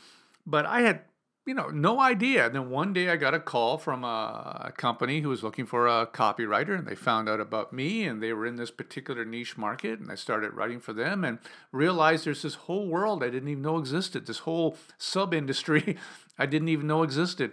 But 0.44 0.66
I 0.66 0.80
had 0.80 1.02
you 1.46 1.52
know, 1.52 1.68
no 1.68 2.00
idea. 2.00 2.46
And 2.46 2.54
then 2.54 2.70
one 2.70 2.92
day 2.92 3.10
I 3.10 3.16
got 3.16 3.34
a 3.34 3.40
call 3.40 3.76
from 3.76 4.02
a, 4.02 4.72
company 4.76 5.20
who 5.20 5.28
was 5.28 5.42
looking 5.42 5.66
for 5.66 5.86
a 5.86 6.06
copywriter, 6.06 6.76
and 6.76 6.86
they 6.86 6.94
found 6.94 7.28
out 7.28 7.40
about 7.40 7.72
me, 7.72 8.04
and 8.04 8.22
they 8.22 8.32
were 8.32 8.46
in 8.46 8.56
this 8.56 8.70
particular 8.70 9.24
niche 9.24 9.56
market, 9.56 10.00
and 10.00 10.10
I 10.10 10.14
started 10.14 10.54
writing 10.54 10.80
for 10.80 10.92
them, 10.92 11.22
and 11.22 11.38
realized 11.70 12.24
there's 12.24 12.42
this 12.42 12.54
whole 12.54 12.88
world 12.88 13.22
I 13.22 13.30
didn't 13.30 13.48
even 13.48 13.62
know 13.62 13.78
existed, 13.78 14.26
this 14.26 14.40
whole 14.40 14.76
sub 14.98 15.32
industry 15.34 15.96
I 16.38 16.46
didn't 16.46 16.68
even 16.68 16.86
know 16.86 17.02
existed, 17.02 17.52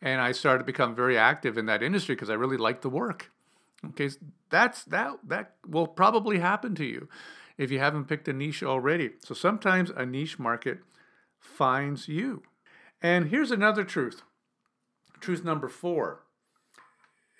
and 0.00 0.20
I 0.20 0.32
started 0.32 0.58
to 0.60 0.64
become 0.64 0.94
very 0.94 1.18
active 1.18 1.58
in 1.58 1.66
that 1.66 1.82
industry 1.82 2.14
because 2.14 2.30
I 2.30 2.34
really 2.34 2.56
liked 2.56 2.82
the 2.82 2.90
work. 2.90 3.30
Okay, 3.84 4.10
that's 4.48 4.84
that 4.84 5.18
that 5.26 5.54
will 5.66 5.88
probably 5.88 6.38
happen 6.38 6.74
to 6.76 6.84
you 6.84 7.08
if 7.58 7.70
you 7.70 7.80
haven't 7.80 8.04
picked 8.04 8.28
a 8.28 8.32
niche 8.32 8.62
already. 8.62 9.10
So 9.20 9.34
sometimes 9.34 9.90
a 9.90 10.06
niche 10.06 10.38
market 10.38 10.78
finds 11.40 12.06
you. 12.08 12.42
And 13.02 13.28
here's 13.28 13.50
another 13.50 13.84
truth 13.84 14.22
truth 15.20 15.44
number 15.44 15.68
four. 15.68 16.22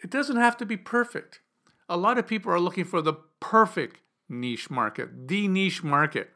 It 0.03 0.11
doesn't 0.11 0.37
have 0.37 0.57
to 0.59 0.67
be 0.67 0.77
perfect. 0.77 1.41
a 1.89 1.97
lot 1.97 2.19
of 2.19 2.27
people 2.27 2.51
are 2.51 2.61
looking 2.61 2.85
for 2.85 3.03
the 3.03 3.15
perfect 3.41 3.99
niche 4.29 4.71
market, 4.71 5.29
the 5.29 5.47
niche 5.47 5.83
market 5.83 6.31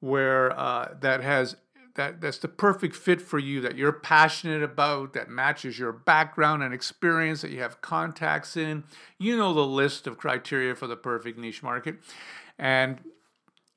where 0.00 0.58
uh, 0.58 0.94
that 1.00 1.22
has 1.22 1.56
that 1.94 2.20
that's 2.20 2.38
the 2.38 2.48
perfect 2.48 2.96
fit 2.96 3.20
for 3.20 3.38
you 3.38 3.60
that 3.60 3.76
you're 3.76 3.92
passionate 3.92 4.62
about 4.62 5.12
that 5.12 5.28
matches 5.28 5.78
your 5.78 5.92
background 5.92 6.62
and 6.62 6.72
experience 6.72 7.42
that 7.42 7.50
you 7.50 7.60
have 7.60 7.80
contacts 7.80 8.56
in. 8.56 8.84
You 9.18 9.36
know 9.36 9.52
the 9.52 9.66
list 9.66 10.06
of 10.06 10.18
criteria 10.18 10.74
for 10.74 10.86
the 10.86 10.96
perfect 10.96 11.38
niche 11.38 11.62
market. 11.62 11.96
And 12.58 13.00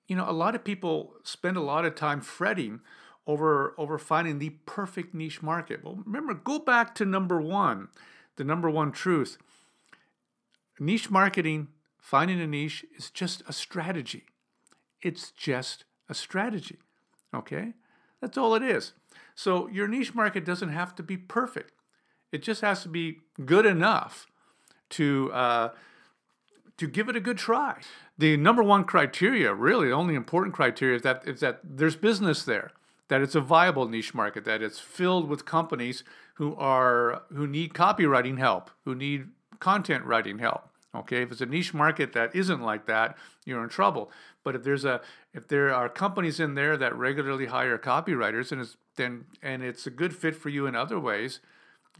you 0.08 0.16
know 0.16 0.30
a 0.30 0.32
lot 0.32 0.56
of 0.56 0.64
people 0.64 1.16
spend 1.24 1.58
a 1.58 1.62
lot 1.62 1.86
of 1.86 1.96
time 1.96 2.22
fretting 2.22 2.82
over 3.26 3.74
over 3.78 3.98
finding 3.98 4.40
the 4.40 4.52
perfect 4.66 5.14
niche 5.14 5.42
market 5.42 5.84
well 5.84 6.00
remember 6.06 6.34
go 6.34 6.60
back 6.60 6.94
to 6.96 7.06
number 7.06 7.42
1 7.42 7.88
the 8.36 8.44
number 8.44 8.70
one 8.70 8.92
truth 8.92 9.38
niche 10.80 11.10
marketing 11.10 11.68
finding 12.00 12.42
a 12.42 12.48
niche 12.48 12.86
is 12.98 13.10
just 13.10 13.42
a 13.48 13.54
strategy 13.54 14.26
it's 15.02 15.32
just 15.32 15.86
a 16.10 16.14
strategy 16.14 16.80
okay 17.34 17.74
that's 18.24 18.38
all 18.38 18.56
it 18.56 18.64
is. 18.64 18.94
So 19.36 19.68
your 19.68 19.86
niche 19.90 20.16
market 20.16 20.46
doesn't 20.46 20.70
have 20.70 20.96
to 20.96 21.04
be 21.04 21.18
perfect. 21.18 21.74
It 22.32 22.42
just 22.42 22.62
has 22.62 22.82
to 22.84 22.88
be 22.88 23.20
good 23.44 23.66
enough 23.66 24.28
to 24.92 25.30
uh, 25.34 25.70
to 26.78 26.88
give 26.88 27.10
it 27.10 27.18
a 27.18 27.20
good 27.20 27.38
try. 27.38 27.82
The 28.18 28.38
number 28.38 28.64
one 28.64 28.86
criteria, 28.86 29.54
really, 29.54 29.90
the 29.90 29.94
only 29.94 30.16
important 30.16 30.56
criteria 30.56 30.96
is 30.96 31.02
that 31.02 31.28
is 31.28 31.42
that 31.42 31.60
there's 31.66 31.98
business 31.98 32.44
there, 32.44 32.72
that 33.10 33.22
it's 33.22 33.36
a 33.36 33.42
viable 33.42 33.88
niche 33.88 34.14
market, 34.14 34.46
that 34.46 34.62
it's 34.62 34.80
filled 34.80 35.28
with 35.28 35.46
companies 35.46 36.04
who 36.36 36.56
are 36.56 37.24
who 37.34 37.48
need 37.48 37.74
copywriting 37.74 38.38
help, 38.40 38.72
who 38.86 38.96
need 38.96 39.28
content 39.60 40.06
writing 40.06 40.40
help. 40.40 40.70
Okay, 40.96 41.24
if 41.24 41.32
it's 41.32 41.42
a 41.42 41.48
niche 41.48 41.74
market 41.74 42.14
that 42.14 42.36
isn't 42.36 42.62
like 42.62 42.86
that, 42.86 43.18
you're 43.46 43.64
in 43.64 43.70
trouble. 43.70 44.12
But 44.44 44.56
if 44.56 44.64
there's 44.64 44.86
a 44.86 45.02
if 45.34 45.48
there 45.48 45.74
are 45.74 45.90
companies 45.90 46.40
in 46.40 46.54
there 46.54 46.78
that 46.78 46.96
regularly 46.96 47.48
hire 47.48 47.78
copywriters 47.78 48.52
and 48.52 48.62
it's 48.62 48.78
then 48.96 49.26
and 49.42 49.64
it's 49.64 49.88
a 49.88 49.90
good 49.90 50.16
fit 50.16 50.36
for 50.36 50.50
you 50.50 50.68
in 50.68 50.76
other 50.76 51.00
ways, 51.00 51.40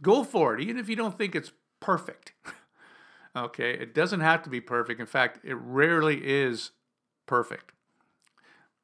go 0.00 0.22
for 0.22 0.54
it, 0.54 0.60
even 0.60 0.78
if 0.78 0.88
you 0.88 0.94
don't 0.94 1.18
think 1.18 1.34
it's 1.34 1.52
perfect. 1.80 2.32
okay, 3.36 3.72
it 3.72 3.94
doesn't 3.94 4.20
have 4.20 4.42
to 4.44 4.50
be 4.50 4.60
perfect. 4.60 5.00
In 5.00 5.06
fact, 5.06 5.40
it 5.44 5.56
rarely 5.56 6.20
is 6.24 6.70
perfect. 7.26 7.72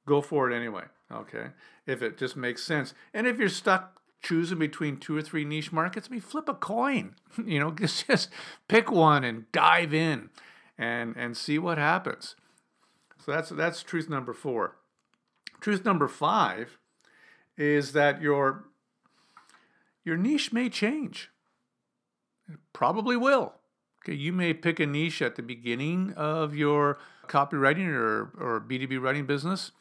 Go 0.06 0.20
for 0.20 0.50
it 0.50 0.56
anyway. 0.56 0.84
Okay, 1.12 1.48
if 1.90 2.02
it 2.02 2.18
just 2.18 2.36
makes 2.36 2.62
sense, 2.62 2.94
and 3.12 3.26
if 3.26 3.38
you're 3.38 3.48
stuck 3.48 4.00
choosing 4.22 4.58
between 4.58 4.98
two 4.98 5.16
or 5.16 5.22
three 5.22 5.44
niche 5.44 5.72
markets, 5.72 6.08
I 6.08 6.12
mean, 6.12 6.20
flip 6.20 6.48
a 6.48 6.54
coin. 6.54 7.14
you 7.44 7.58
know, 7.58 7.70
just, 7.74 8.06
just 8.06 8.28
pick 8.68 8.90
one 8.90 9.24
and 9.24 9.50
dive 9.52 9.94
in 9.94 10.30
and, 10.78 11.16
and 11.16 11.36
see 11.36 11.58
what 11.58 11.78
happens. 11.78 12.36
So 13.24 13.32
that's, 13.32 13.50
that's 13.50 13.82
truth 13.82 14.08
number 14.08 14.32
four. 14.32 14.76
Truth 15.60 15.84
number 15.84 16.08
five 16.08 16.78
is 17.56 17.92
that 17.92 18.22
your, 18.22 18.64
your 20.04 20.16
niche 20.16 20.52
may 20.52 20.70
change. 20.70 21.30
It 22.48 22.58
probably 22.72 23.16
will. 23.16 23.54
Okay, 24.02 24.14
you 24.14 24.32
may 24.32 24.54
pick 24.54 24.80
a 24.80 24.86
niche 24.86 25.20
at 25.20 25.36
the 25.36 25.42
beginning 25.42 26.14
of 26.16 26.56
your 26.56 26.98
copywriting 27.28 27.86
or, 27.86 28.30
or 28.38 28.64
B2B 28.66 29.00
writing 29.00 29.26
business 29.26 29.72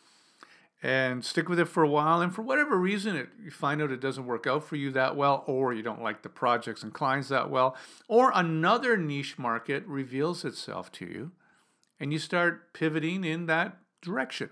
and 0.82 1.26
stick 1.26 1.50
with 1.50 1.60
it 1.60 1.66
for 1.66 1.84
a 1.84 1.90
while. 1.90 2.22
And 2.22 2.34
for 2.34 2.42
whatever 2.42 2.78
reason, 2.78 3.16
it, 3.16 3.30
you 3.44 3.52
find 3.52 3.82
out 3.82 3.92
it 3.92 4.00
doesn't 4.00 4.26
work 4.26 4.48
out 4.48 4.64
for 4.64 4.76
you 4.78 4.92
that 4.92 5.16
well, 5.16 5.44
or 5.46 5.74
you 5.74 5.84
don't 5.84 6.02
like 6.02 6.22
the 6.22 6.30
projects 6.30 6.84
and 6.84 6.94
clients 6.94 7.30
that 7.30 7.50
well, 7.50 7.76
or 8.08 8.32
another 8.34 8.96
niche 8.96 9.38
market 9.38 9.86
reveals 9.86 10.46
itself 10.46 10.92
to 10.94 11.06
you, 11.06 11.32
and 12.00 12.14
you 12.14 12.20
start 12.20 12.74
pivoting 12.74 13.24
in 13.24 13.46
that 13.48 13.78
direction. 14.02 14.50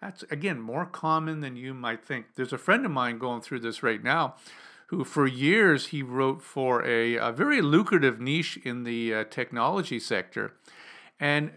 That's, 0.00 0.22
again, 0.24 0.60
more 0.60 0.86
common 0.86 1.40
than 1.40 1.56
you 1.56 1.74
might 1.74 2.04
think. 2.04 2.34
There's 2.36 2.52
a 2.52 2.58
friend 2.58 2.84
of 2.84 2.92
mine 2.92 3.18
going 3.18 3.40
through 3.40 3.60
this 3.60 3.82
right 3.82 4.02
now 4.02 4.34
who, 4.88 5.02
for 5.02 5.26
years, 5.26 5.86
he 5.86 6.02
wrote 6.02 6.42
for 6.42 6.84
a, 6.84 7.16
a 7.16 7.32
very 7.32 7.62
lucrative 7.62 8.20
niche 8.20 8.58
in 8.64 8.84
the 8.84 9.14
uh, 9.14 9.24
technology 9.24 9.98
sector. 9.98 10.52
And 11.18 11.52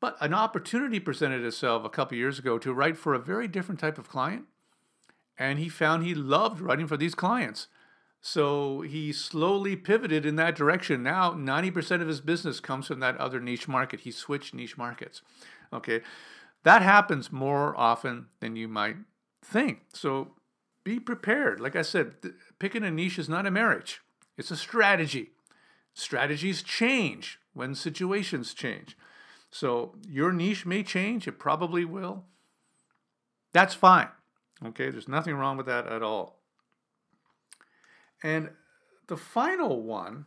but 0.00 0.16
an 0.20 0.34
opportunity 0.34 1.00
presented 1.00 1.44
itself 1.44 1.84
a 1.84 1.90
couple 1.90 2.16
years 2.16 2.38
ago 2.38 2.58
to 2.58 2.72
write 2.72 2.98
for 2.98 3.14
a 3.14 3.18
very 3.18 3.48
different 3.48 3.80
type 3.80 3.98
of 3.98 4.08
client. 4.08 4.44
And 5.38 5.58
he 5.58 5.68
found 5.68 6.02
he 6.04 6.14
loved 6.14 6.60
writing 6.60 6.86
for 6.86 6.96
these 6.96 7.14
clients. 7.14 7.68
So 8.20 8.80
he 8.80 9.12
slowly 9.12 9.76
pivoted 9.76 10.26
in 10.26 10.36
that 10.36 10.56
direction. 10.56 11.02
Now, 11.02 11.32
90% 11.32 12.00
of 12.00 12.08
his 12.08 12.20
business 12.20 12.58
comes 12.58 12.86
from 12.86 13.00
that 13.00 13.16
other 13.18 13.40
niche 13.40 13.68
market. 13.68 14.00
He 14.00 14.10
switched 14.10 14.54
niche 14.54 14.76
markets. 14.76 15.22
Okay. 15.72 16.00
That 16.64 16.82
happens 16.82 17.30
more 17.30 17.76
often 17.78 18.26
than 18.40 18.56
you 18.56 18.66
might 18.66 18.96
think. 19.44 19.82
So 19.92 20.32
be 20.82 20.98
prepared. 20.98 21.60
Like 21.60 21.76
I 21.76 21.82
said, 21.82 22.14
picking 22.58 22.82
a 22.82 22.90
niche 22.90 23.18
is 23.18 23.28
not 23.28 23.46
a 23.46 23.50
marriage, 23.50 24.00
it's 24.36 24.50
a 24.50 24.56
strategy. 24.56 25.30
Strategies 25.94 26.62
change 26.62 27.38
when 27.54 27.74
situations 27.74 28.52
change. 28.52 28.96
So 29.50 29.94
your 30.08 30.32
niche 30.32 30.66
may 30.66 30.82
change, 30.82 31.26
it 31.26 31.38
probably 31.38 31.84
will. 31.84 32.24
That's 33.52 33.74
fine. 33.74 34.08
Okay, 34.64 34.90
there's 34.90 35.08
nothing 35.08 35.34
wrong 35.34 35.56
with 35.56 35.66
that 35.66 35.86
at 35.86 36.02
all. 36.02 36.40
And 38.22 38.50
the 39.06 39.16
final 39.16 39.82
one, 39.82 40.26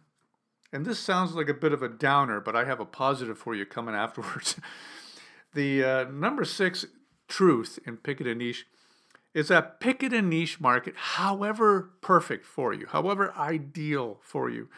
and 0.71 0.85
this 0.85 0.99
sounds 0.99 1.33
like 1.33 1.49
a 1.49 1.53
bit 1.53 1.73
of 1.73 1.83
a 1.83 1.89
downer, 1.89 2.39
but 2.39 2.55
I 2.55 2.65
have 2.65 2.79
a 2.79 2.85
positive 2.85 3.37
for 3.37 3.55
you 3.55 3.65
coming 3.65 3.95
afterwards. 4.05 4.55
the 5.53 5.83
uh, 5.83 6.03
number 6.05 6.45
six 6.45 6.85
truth 7.27 7.79
in 7.85 7.97
pick 7.97 8.19
a 8.21 8.35
niche 8.35 8.65
is 9.33 9.49
that 9.49 9.79
pick 9.79 10.01
a 10.01 10.21
niche 10.21 10.59
market, 10.59 10.95
however 10.95 11.91
perfect 12.01 12.45
for 12.45 12.73
you, 12.73 12.87
however 12.87 13.33
ideal 13.37 14.19
for 14.21 14.49
you, 14.49 14.69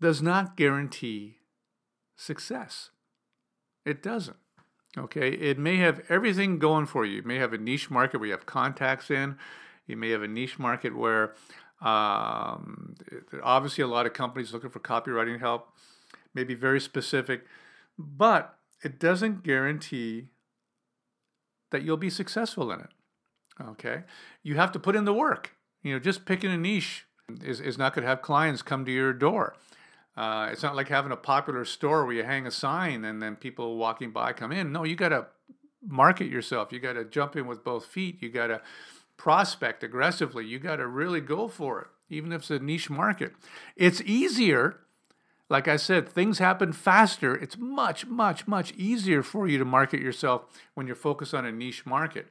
does 0.00 0.22
not 0.22 0.56
guarantee 0.56 1.38
success. 2.16 2.90
It 3.84 4.02
doesn't. 4.02 4.36
Okay, 4.96 5.30
it 5.30 5.58
may 5.58 5.76
have 5.78 6.02
everything 6.08 6.58
going 6.58 6.86
for 6.86 7.04
you. 7.04 7.16
You 7.16 7.22
may 7.22 7.38
have 7.38 7.52
a 7.52 7.58
niche 7.58 7.90
market 7.90 8.18
where 8.18 8.26
you 8.26 8.32
have 8.32 8.46
contacts 8.46 9.10
in. 9.10 9.36
You 9.86 9.96
may 9.96 10.10
have 10.10 10.22
a 10.22 10.28
niche 10.28 10.58
market 10.58 10.96
where 10.96 11.34
um, 11.80 12.94
obviously 13.42 13.82
a 13.82 13.88
lot 13.88 14.06
of 14.06 14.12
companies 14.12 14.52
looking 14.52 14.70
for 14.70 14.78
copywriting 14.80 15.40
help, 15.40 15.68
maybe 16.32 16.54
very 16.54 16.80
specific, 16.80 17.44
but 17.98 18.56
it 18.84 19.00
doesn't 19.00 19.42
guarantee 19.42 20.28
that 21.72 21.82
you'll 21.82 21.96
be 21.96 22.10
successful 22.10 22.70
in 22.70 22.80
it. 22.80 22.90
Okay, 23.60 24.04
you 24.42 24.54
have 24.56 24.72
to 24.72 24.78
put 24.78 24.96
in 24.96 25.04
the 25.04 25.12
work. 25.12 25.56
You 25.82 25.92
know, 25.92 25.98
just 25.98 26.24
picking 26.24 26.50
a 26.50 26.56
niche 26.56 27.04
is, 27.42 27.60
is 27.60 27.76
not 27.76 27.94
going 27.94 28.04
to 28.04 28.08
have 28.08 28.22
clients 28.22 28.62
come 28.62 28.84
to 28.84 28.92
your 28.92 29.12
door. 29.12 29.56
Uh, 30.16 30.48
it's 30.52 30.62
not 30.62 30.76
like 30.76 30.88
having 30.88 31.12
a 31.12 31.16
popular 31.16 31.64
store 31.64 32.04
where 32.04 32.14
you 32.14 32.22
hang 32.22 32.46
a 32.46 32.50
sign 32.50 33.04
and 33.04 33.20
then 33.20 33.34
people 33.34 33.76
walking 33.76 34.10
by 34.10 34.32
come 34.32 34.52
in. 34.52 34.70
No, 34.70 34.84
you 34.84 34.94
got 34.94 35.08
to 35.08 35.26
market 35.86 36.28
yourself. 36.28 36.72
You 36.72 36.78
got 36.78 36.92
to 36.92 37.04
jump 37.04 37.36
in 37.36 37.46
with 37.46 37.64
both 37.64 37.86
feet. 37.86 38.22
You 38.22 38.28
got 38.28 38.48
to 38.48 38.62
prospect 39.16 39.82
aggressively. 39.82 40.46
You 40.46 40.58
got 40.58 40.76
to 40.76 40.86
really 40.86 41.20
go 41.20 41.48
for 41.48 41.80
it, 41.80 41.88
even 42.08 42.32
if 42.32 42.42
it's 42.42 42.50
a 42.50 42.58
niche 42.60 42.90
market. 42.90 43.32
It's 43.76 44.00
easier. 44.02 44.78
Like 45.50 45.68
I 45.68 45.76
said, 45.76 46.08
things 46.08 46.38
happen 46.38 46.72
faster. 46.72 47.34
It's 47.34 47.58
much, 47.58 48.06
much, 48.06 48.46
much 48.46 48.72
easier 48.72 49.22
for 49.22 49.46
you 49.48 49.58
to 49.58 49.64
market 49.64 50.00
yourself 50.00 50.44
when 50.74 50.86
you're 50.86 50.96
focused 50.96 51.34
on 51.34 51.44
a 51.44 51.52
niche 51.52 51.84
market. 51.84 52.28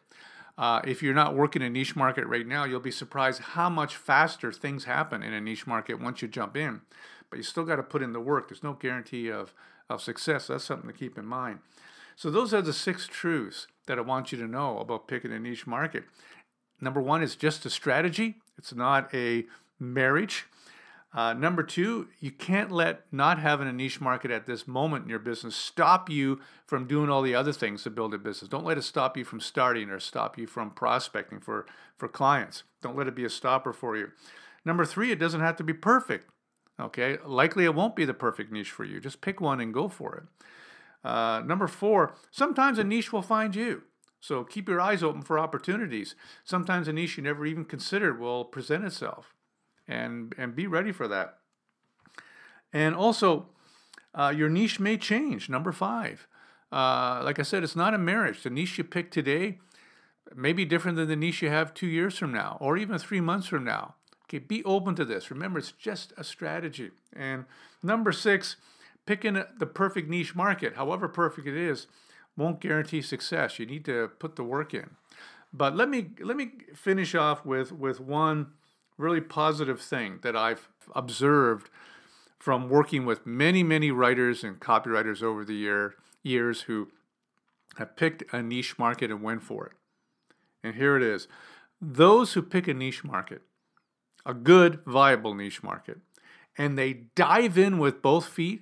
Uh, 0.58 0.82
if 0.86 1.02
you're 1.02 1.14
not 1.14 1.36
working 1.36 1.62
a 1.62 1.70
niche 1.70 1.96
market 1.96 2.26
right 2.28 2.46
now, 2.48 2.64
you'll 2.64 2.80
be 2.80 2.92
surprised 2.92 3.42
how 3.42 3.70
much 3.70 3.96
faster 3.96 4.52
things 4.52 4.86
happen 4.86 5.22
in 5.24 5.34
a 5.34 5.42
niche 5.42 5.68
market 5.68 6.00
once 6.00 6.22
you 6.22 6.28
jump 6.28 6.56
in 6.56 6.82
but 7.34 7.38
you 7.38 7.44
still 7.44 7.66
got 7.66 7.78
to 7.78 7.84
put 7.84 8.04
in 8.04 8.14
the 8.14 8.20
work. 8.20 8.48
There's 8.48 8.62
no 8.62 8.74
guarantee 8.74 9.32
of, 9.32 9.56
of 9.90 10.04
success. 10.04 10.46
That's 10.46 10.64
something 10.64 10.88
to 10.88 10.96
keep 10.96 11.18
in 11.18 11.26
mind. 11.26 11.62
So, 12.16 12.30
those 12.30 12.54
are 12.54 12.62
the 12.62 12.74
six 12.74 13.08
truths 13.08 13.66
that 13.88 13.98
I 13.98 14.02
want 14.02 14.32
you 14.32 14.38
to 14.38 14.48
know 14.48 14.78
about 14.78 15.08
picking 15.08 15.32
a 15.32 15.40
niche 15.40 15.66
market. 15.66 16.04
Number 16.80 17.02
one 17.02 17.24
is 17.24 17.36
just 17.36 17.66
a 17.66 17.72
strategy, 17.72 18.36
it's 18.56 18.72
not 18.72 19.12
a 19.16 19.46
marriage. 19.80 20.46
Uh, 21.12 21.34
number 21.34 21.64
two, 21.64 22.08
you 22.20 22.30
can't 22.30 22.72
let 22.72 23.02
not 23.12 23.40
having 23.40 23.68
a 23.68 23.74
niche 23.74 24.00
market 24.00 24.30
at 24.30 24.46
this 24.46 24.68
moment 24.68 25.06
in 25.06 25.10
your 25.10 25.18
business 25.18 25.56
stop 25.56 26.12
you 26.12 26.40
from 26.68 26.86
doing 26.86 27.10
all 27.10 27.24
the 27.24 27.34
other 27.34 27.52
things 27.52 27.82
to 27.82 27.90
build 27.90 28.14
a 28.14 28.20
business. 28.20 28.48
Don't 28.48 28.66
let 28.66 28.78
it 28.78 28.84
stop 28.84 29.18
you 29.18 29.26
from 29.26 29.40
starting 29.40 29.90
or 29.90 30.00
stop 30.00 30.38
you 30.38 30.46
from 30.46 30.70
prospecting 30.70 31.40
for, 31.40 31.66
for 31.98 32.08
clients. 32.08 32.62
Don't 32.84 32.96
let 32.96 33.08
it 33.08 33.16
be 33.16 33.26
a 33.26 33.30
stopper 33.30 33.74
for 33.74 33.98
you. 33.98 34.12
Number 34.64 34.86
three, 34.86 35.12
it 35.12 35.20
doesn't 35.20 35.42
have 35.42 35.56
to 35.56 35.64
be 35.64 35.74
perfect. 35.74 36.30
Okay, 36.80 37.18
likely 37.26 37.66
it 37.66 37.76
won't 37.76 37.96
be 37.96 38.06
the 38.06 38.14
perfect 38.14 38.52
niche 38.52 38.72
for 38.72 38.84
you. 38.84 39.00
Just 39.00 39.22
pick 39.22 39.40
one 39.40 39.60
and 39.60 39.74
go 39.74 39.88
for 39.88 40.16
it. 40.16 41.08
Uh, 41.08 41.42
number 41.46 41.68
four, 41.68 42.16
sometimes 42.32 42.80
a 42.80 42.84
niche 42.84 43.14
will 43.14 43.22
find 43.22 43.56
you. 43.56 43.84
So 44.20 44.44
keep 44.44 44.70
your 44.70 44.80
eyes 44.80 45.04
open 45.04 45.22
for 45.22 45.38
opportunities. 45.38 46.16
Sometimes 46.44 46.88
a 46.88 46.94
niche 46.94 47.18
you 47.18 47.24
never 47.24 47.46
even 47.46 47.66
considered 47.66 48.20
will 48.20 48.46
present 48.46 48.86
itself, 48.86 49.34
and 49.88 50.34
and 50.38 50.56
be 50.56 50.66
ready 50.66 50.92
for 50.94 51.08
that. 51.10 51.40
And 52.72 52.96
also, 52.96 53.50
uh, 54.16 54.34
your 54.36 54.50
niche 54.50 54.80
may 54.80 54.98
change. 54.98 55.50
Number 55.50 55.72
five, 55.72 56.28
uh, 56.72 57.22
like 57.24 57.38
I 57.38 57.44
said, 57.44 57.64
it's 57.64 57.76
not 57.76 57.94
a 57.94 57.98
marriage. 57.98 58.44
The 58.44 58.50
niche 58.50 58.78
you 58.78 58.84
pick 58.84 59.12
today 59.12 59.60
may 60.34 60.54
be 60.54 60.66
different 60.66 60.98
than 60.98 61.10
the 61.10 61.16
niche 61.16 61.42
you 61.42 61.50
have 61.50 61.74
two 61.74 61.88
years 61.88 62.18
from 62.18 62.32
now 62.32 62.58
or 62.60 62.78
even 62.78 62.98
three 62.98 63.22
months 63.22 63.48
from 63.48 63.64
now. 63.64 63.96
Okay, 64.34 64.44
be 64.44 64.64
open 64.64 64.96
to 64.96 65.06
this. 65.06 65.30
Remember, 65.30 65.60
it's 65.60 65.72
just 65.72 66.12
a 66.18 66.24
strategy. 66.24 66.90
And 67.16 67.46
number 67.84 68.12
six, 68.12 68.56
picking 69.06 69.44
the 69.60 69.66
perfect 69.68 70.10
niche 70.10 70.36
market, 70.36 70.76
however 70.76 71.08
perfect 71.08 71.48
it 71.48 71.56
is, 71.56 71.86
won't 72.36 72.60
guarantee 72.60 73.04
success. 73.04 73.60
You 73.60 73.68
need 73.68 73.86
to 73.86 74.10
put 74.18 74.36
the 74.36 74.44
work 74.44 74.74
in. 74.74 74.90
But 75.54 75.76
let 75.76 75.88
me 75.88 76.10
let 76.20 76.36
me 76.36 76.54
finish 76.74 77.14
off 77.14 77.46
with 77.46 77.72
with 77.72 78.00
one 78.00 78.54
really 78.98 79.22
positive 79.22 79.80
thing 79.80 80.20
that 80.24 80.36
I've 80.36 80.68
observed 80.96 81.70
from 82.40 82.70
working 82.70 83.06
with 83.06 83.28
many 83.28 83.62
many 83.62 83.92
writers 83.92 84.44
and 84.44 84.60
copywriters 84.60 85.22
over 85.22 85.46
the 85.46 85.54
year 85.54 85.94
years 86.24 86.62
who 86.62 86.88
have 87.78 87.96
picked 87.96 88.24
a 88.34 88.42
niche 88.42 88.80
market 88.80 89.12
and 89.12 89.22
went 89.22 89.44
for 89.44 89.68
it. 89.68 89.74
And 90.64 90.76
here 90.76 90.98
it 90.98 91.04
is. 91.04 91.28
Those 91.80 92.34
who 92.34 92.42
pick 92.42 92.68
a 92.68 92.74
niche 92.74 93.04
market, 93.04 93.44
a 94.26 94.34
good 94.34 94.80
viable 94.86 95.34
niche 95.34 95.64
market, 95.64 95.98
and 96.58 96.78
they 96.78 96.94
dive 97.16 97.58
in 97.58 97.78
with 97.78 98.02
both 98.02 98.26
feet 98.26 98.62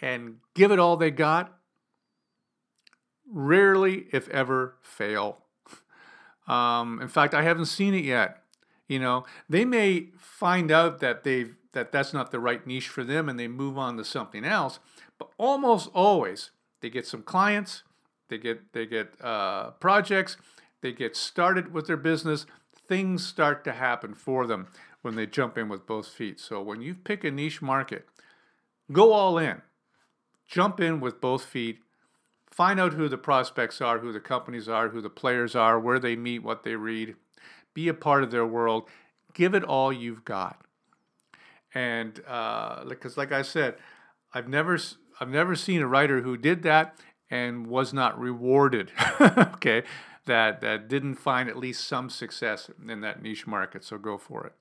and 0.00 0.36
give 0.54 0.70
it 0.70 0.78
all 0.78 0.96
they 0.96 1.10
got, 1.10 1.58
rarely, 3.30 4.06
if 4.12 4.28
ever, 4.28 4.76
fail. 4.82 5.38
Um, 6.46 7.00
in 7.00 7.08
fact, 7.08 7.34
I 7.34 7.42
haven't 7.42 7.66
seen 7.66 7.94
it 7.94 8.04
yet. 8.04 8.42
You 8.86 8.98
know, 8.98 9.24
they 9.48 9.64
may 9.64 10.08
find 10.16 10.70
out 10.70 11.00
that 11.00 11.24
they've 11.24 11.54
that 11.72 11.92
that's 11.92 12.14
not 12.14 12.30
the 12.30 12.40
right 12.40 12.66
niche 12.66 12.88
for 12.88 13.04
them, 13.04 13.28
and 13.28 13.38
they 13.38 13.46
move 13.46 13.76
on 13.76 13.96
to 13.98 14.04
something 14.04 14.44
else. 14.44 14.78
But 15.18 15.28
almost 15.36 15.90
always, 15.92 16.50
they 16.80 16.88
get 16.88 17.06
some 17.06 17.22
clients, 17.22 17.82
they 18.28 18.38
get 18.38 18.72
they 18.72 18.86
get 18.86 19.12
uh, 19.20 19.72
projects, 19.72 20.38
they 20.80 20.92
get 20.92 21.16
started 21.16 21.72
with 21.72 21.86
their 21.86 21.98
business. 21.98 22.46
Things 22.88 23.24
start 23.24 23.64
to 23.64 23.72
happen 23.72 24.14
for 24.14 24.46
them 24.46 24.68
when 25.02 25.14
they 25.14 25.26
jump 25.26 25.56
in 25.58 25.68
with 25.68 25.86
both 25.86 26.08
feet. 26.08 26.40
So 26.40 26.62
when 26.62 26.80
you 26.80 26.94
pick 26.94 27.22
a 27.22 27.30
niche 27.30 27.62
market, 27.62 28.08
go 28.90 29.12
all 29.12 29.38
in. 29.38 29.62
Jump 30.46 30.80
in 30.80 30.98
with 30.98 31.20
both 31.20 31.44
feet 31.44 31.80
Find 32.58 32.80
out 32.80 32.94
who 32.94 33.08
the 33.08 33.16
prospects 33.16 33.80
are, 33.80 34.00
who 34.00 34.10
the 34.10 34.18
companies 34.18 34.68
are, 34.68 34.88
who 34.88 35.00
the 35.00 35.08
players 35.08 35.54
are, 35.54 35.78
where 35.78 36.00
they 36.00 36.16
meet, 36.16 36.40
what 36.40 36.64
they 36.64 36.74
read. 36.74 37.14
Be 37.72 37.86
a 37.86 37.94
part 37.94 38.24
of 38.24 38.32
their 38.32 38.44
world. 38.44 38.88
Give 39.32 39.54
it 39.54 39.62
all 39.62 39.92
you've 39.92 40.24
got. 40.24 40.60
And 41.72 42.14
because, 42.14 43.16
uh, 43.16 43.20
like 43.20 43.30
I 43.30 43.42
said, 43.42 43.76
I've 44.34 44.48
never 44.48 44.76
I've 45.20 45.28
never 45.28 45.54
seen 45.54 45.82
a 45.82 45.86
writer 45.86 46.22
who 46.22 46.36
did 46.36 46.64
that 46.64 46.98
and 47.30 47.68
was 47.68 47.92
not 47.92 48.18
rewarded. 48.18 48.90
okay, 49.20 49.84
that 50.28 50.60
that 50.60 50.88
didn't 50.88 51.16
find 51.16 51.48
at 51.48 51.58
least 51.58 51.86
some 51.86 52.08
success 52.08 52.70
in 52.88 53.00
that 53.00 53.20
niche 53.20 53.46
market. 53.46 53.82
So 53.82 53.98
go 53.98 54.16
for 54.16 54.46
it. 54.46 54.52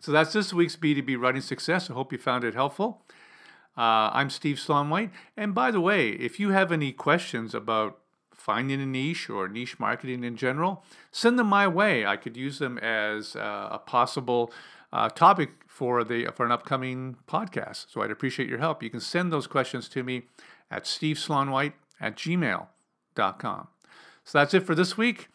So 0.00 0.12
that's 0.12 0.32
this 0.32 0.52
week's 0.52 0.76
B2B 0.76 1.18
writing 1.18 1.40
success. 1.40 1.90
I 1.90 1.94
hope 1.94 2.12
you 2.12 2.18
found 2.18 2.44
it 2.44 2.54
helpful. 2.54 3.02
Uh, 3.76 4.10
I'm 4.12 4.28
Steve 4.28 4.56
Slaunwhite. 4.56 5.10
And 5.36 5.54
by 5.54 5.70
the 5.70 5.80
way, 5.80 6.10
if 6.10 6.38
you 6.38 6.50
have 6.50 6.70
any 6.70 6.92
questions 6.92 7.54
about 7.54 7.98
finding 8.32 8.80
a 8.80 8.86
niche 8.86 9.28
or 9.30 9.48
niche 9.48 9.78
marketing 9.78 10.24
in 10.24 10.36
general, 10.36 10.84
send 11.10 11.38
them 11.38 11.48
my 11.48 11.66
way. 11.66 12.04
I 12.04 12.16
could 12.16 12.36
use 12.36 12.58
them 12.58 12.78
as 12.78 13.34
uh, 13.34 13.68
a 13.70 13.78
possible 13.78 14.52
uh, 14.92 15.08
topic 15.08 15.50
for 15.66 16.04
the 16.04 16.26
for 16.34 16.46
an 16.46 16.52
upcoming 16.52 17.16
podcast. 17.26 17.86
So 17.88 18.02
I'd 18.02 18.10
appreciate 18.10 18.48
your 18.48 18.58
help. 18.58 18.82
You 18.82 18.90
can 18.90 19.00
send 19.00 19.32
those 19.32 19.46
questions 19.46 19.88
to 19.90 20.02
me 20.02 20.22
at 20.70 20.84
steveslaunwhite 20.84 21.74
at 22.00 22.16
gmail.com. 22.16 23.68
So 24.28 24.36
that's 24.36 24.52
it 24.52 24.66
for 24.66 24.74
this 24.74 24.98
week. 24.98 25.28